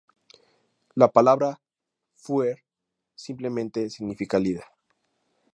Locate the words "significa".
3.91-4.39